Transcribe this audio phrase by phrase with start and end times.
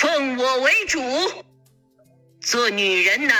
[0.00, 0.98] 奉我为主。
[2.40, 3.36] 做女人难，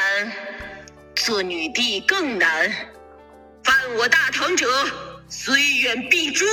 [1.17, 2.71] 做女帝更难。
[3.65, 4.67] 犯我大唐者，
[5.27, 6.45] 虽远必诛。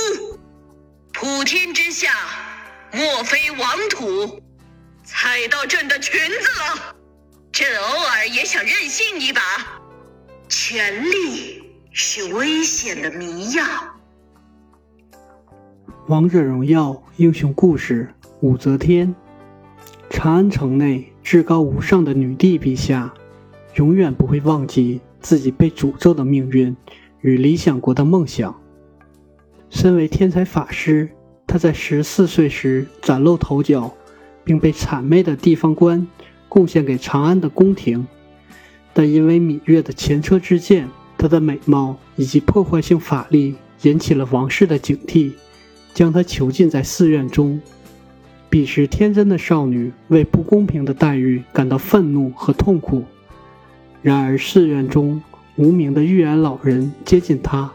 [1.12, 2.10] 普天之下，
[2.90, 4.40] 莫非王土。
[5.04, 6.96] 踩到朕的裙子了，
[7.52, 9.42] 朕偶尔也想任性一把。
[10.48, 11.62] 权力
[11.92, 13.62] 是危险的迷药。
[16.06, 19.14] 王者荣耀英雄故事：武则天。
[20.18, 23.14] 长安城内至高无上的女帝陛下，
[23.76, 26.76] 永远不会忘记自己被诅咒的命运
[27.20, 28.52] 与理想国的梦想。
[29.70, 31.08] 身为天才法师，
[31.46, 33.94] 她在十四岁时崭露头角。
[34.44, 36.04] 并被谄媚的地方官
[36.48, 38.06] 贡献给长安的宫廷，
[38.94, 40.88] 但因为芈月的前车之鉴，
[41.18, 45.32] 她的美貌以及破坏性法力引起了王室的警惕，
[45.92, 47.60] 将她囚禁在寺院中。
[48.50, 53.04] 彼时天真的少女为不公平的待遇感到愤怒和痛苦。
[54.02, 55.22] 然而寺院中
[55.56, 57.70] 无名的预言老人接近她，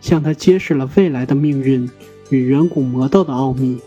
[0.00, 1.88] 向她揭示了未来的命运
[2.30, 3.78] 与远古魔道的奥秘。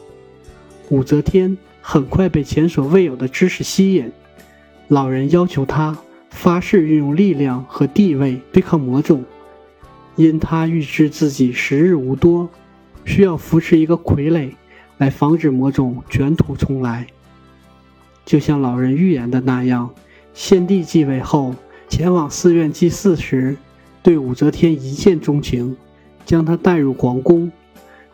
[0.89, 1.57] 武则天。
[1.83, 4.11] 很快被前所未有的知识吸引，
[4.87, 5.97] 老人要求她
[6.29, 9.25] 发誓运用力量和地位对抗魔种，
[10.15, 12.47] 因他预知自己时日无多，
[13.03, 14.51] 需要扶持一个傀儡
[15.01, 17.07] 来防止魔种卷土重来。
[18.23, 19.89] 就像老人预言的那样，
[20.31, 21.55] 先帝继位后
[21.89, 23.57] 前往寺院祭祀时，
[24.03, 25.75] 对武则天一见钟情，
[26.23, 27.51] 将她带入皇宫。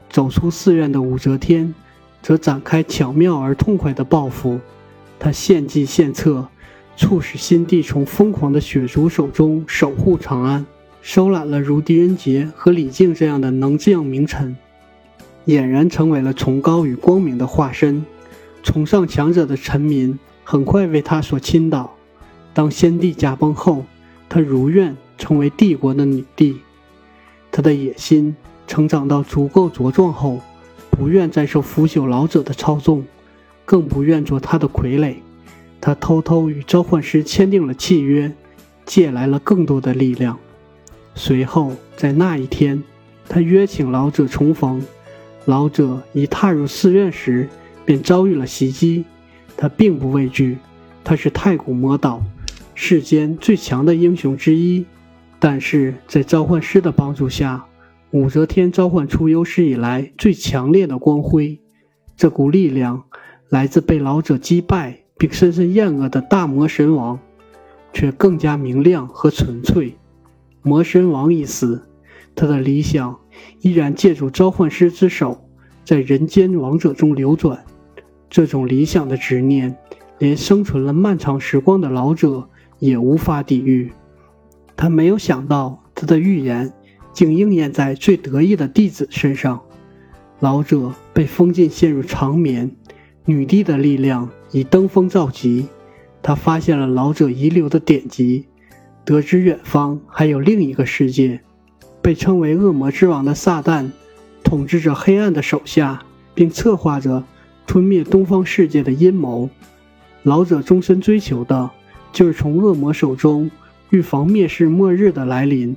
[0.10, 1.76] 走出寺院的武则天。
[2.20, 4.60] 则展开巧妙而痛快的报复，
[5.18, 6.46] 他献计献策，
[6.98, 10.66] 促使新帝从疯狂的血族手中守护长安，
[11.02, 14.58] 收揽了如狄仁杰和李靖这样的能将名臣，
[15.48, 18.06] 俨然成为了崇高与光明的化身。
[18.62, 21.96] 崇尚强者的臣民很快为他所倾倒。
[22.54, 23.84] 当先帝驾崩后，
[24.30, 26.60] 他如愿成为帝国的女帝。
[27.52, 28.36] 他的野心
[28.68, 30.40] 成长到足够茁壮后。
[30.90, 33.06] 不愿再受腐朽老者的操纵，
[33.66, 35.18] 更不愿做他的傀儡。
[35.80, 38.34] 他偷偷与召唤师签订了契约，
[38.84, 40.40] 借来了更多的力量。
[41.14, 42.84] 随后，在那一天，
[43.30, 44.82] 他约请老者重逢。
[45.48, 47.48] 老者一踏入寺院时，
[47.86, 49.06] 便遭遇了袭击。
[49.56, 50.58] 他并不畏惧，
[51.06, 52.22] 他是太古魔岛
[52.76, 54.86] 世间最强的英雄之一。
[55.40, 57.64] 但是在召唤师的帮助下，
[58.12, 61.62] 武则天召唤出有史以来最强烈的光辉，
[62.18, 63.06] 这股力量
[63.48, 67.18] 来自被老者击败并深深厌恶的大魔神王，
[67.94, 69.96] 却更加明亮和纯粹。
[70.62, 71.88] 魔神王已死，
[72.36, 73.18] 他的理想
[73.62, 75.50] 依然借助召唤师之手，
[75.84, 77.64] 在人间王者中流转。
[78.30, 79.76] 这种理想的执念，
[80.20, 82.50] 连生存了漫长时光的老者
[82.80, 83.92] 也无法抵御。
[84.76, 86.74] 他没有想到，他的预言。
[87.14, 89.60] 竟应验在最得意的弟子身上。
[90.40, 92.70] 老者被封禁，陷入长眠。
[93.26, 95.66] 女帝的力量已登峰造极。
[96.22, 98.46] 他发现了老者遗留的典籍，
[99.04, 101.42] 得知远方还有另一个世界。
[102.08, 103.92] 被称为恶魔之王的撒旦，
[104.42, 106.02] 统治着黑暗的手下，
[106.34, 107.22] 并策划着
[107.66, 109.50] 吞灭东方世界的阴谋。
[110.24, 111.70] 老者终身追求的，
[112.14, 113.52] 就是从恶魔手中
[113.90, 115.76] 预防灭世末日的来临。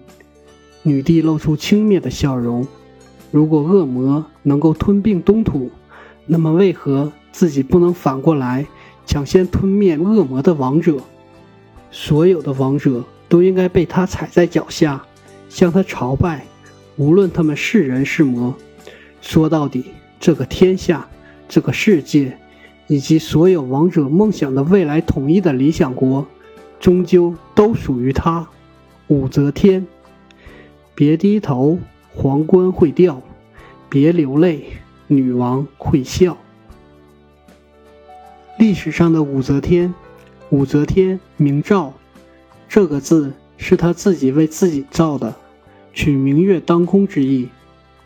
[0.85, 2.65] 女帝露出轻蔑的笑容。
[3.33, 5.69] 如果恶魔能够吞并东土，
[6.27, 8.65] 那么为何自己不能反过来
[9.05, 10.97] 抢先吞灭恶魔的王者？
[11.91, 15.05] 所有的王者都应该被他踩在脚下，
[15.51, 16.47] 向他朝拜，
[16.97, 18.55] 无论他们是人是魔。
[19.21, 19.85] 说到底，
[20.19, 21.07] 这个天下、
[21.47, 22.39] 这个世界，
[22.87, 26.27] 以及所有王者梦想的未来统一的理想国，
[26.79, 28.49] 终究都属于他——
[29.09, 29.87] 武则天。
[30.95, 31.79] 别低头，
[32.15, 33.21] 皇冠会掉；
[33.89, 34.65] 别流泪，
[35.09, 36.37] 女王会笑。
[38.59, 39.93] 历史上的武则天，
[40.51, 41.93] 武则天名诏，
[42.69, 45.35] 这个字是她自己为自己造的，
[45.93, 47.49] 取明月当空之意。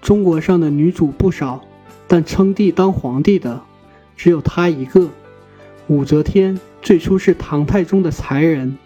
[0.00, 1.62] 中国上的女主不少，
[2.06, 3.62] 但称帝当皇帝的
[4.16, 5.08] 只有她一个。
[5.86, 8.76] 武则天最初是唐太宗的才人，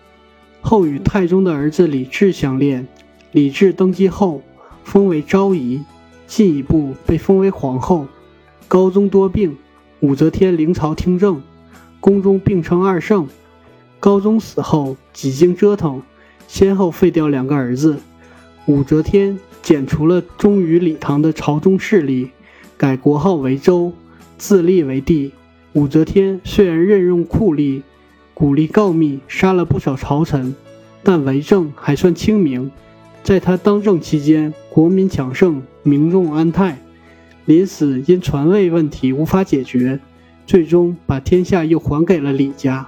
[0.61, 2.87] 后与太宗的儿子李治相恋。
[3.33, 4.43] 李治登基后，
[4.85, 5.83] 封为昭仪，
[6.27, 8.07] 进一步被封为皇后。
[8.67, 9.57] 高宗多病，
[10.01, 11.43] 武则天临朝听政，
[12.01, 13.29] 宫中并称二圣。
[14.01, 16.03] 高宗死后，几经折腾，
[16.47, 17.99] 先后废掉两个儿子。
[18.69, 22.31] 武则天剪除了忠于李唐的朝中势力，
[22.77, 23.95] 改国号为周，
[24.37, 25.33] 自立为帝，
[25.73, 27.81] 武则天虽然任用酷吏，
[28.35, 30.55] 鼓励告密，杀了不少朝臣，
[31.03, 32.71] 但为政还算清明。
[33.23, 36.79] 在他当政期间，国民强盛，民众安泰。
[37.47, 39.99] 临死因传位问题无法解决，
[40.47, 42.87] 最终把天下又还给了李家。